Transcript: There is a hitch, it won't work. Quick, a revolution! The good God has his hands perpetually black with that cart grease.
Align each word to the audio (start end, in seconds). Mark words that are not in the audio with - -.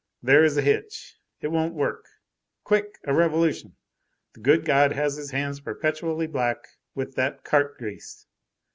There 0.23 0.43
is 0.43 0.57
a 0.57 0.63
hitch, 0.63 1.19
it 1.41 1.49
won't 1.49 1.75
work. 1.75 2.07
Quick, 2.63 2.97
a 3.03 3.13
revolution! 3.13 3.75
The 4.33 4.39
good 4.39 4.65
God 4.65 4.93
has 4.93 5.15
his 5.15 5.29
hands 5.29 5.59
perpetually 5.59 6.25
black 6.25 6.69
with 6.95 7.13
that 7.17 7.43
cart 7.43 7.77
grease. 7.77 8.25